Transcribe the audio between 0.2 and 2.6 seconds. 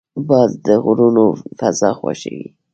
باز د غرونو فضا خوښوي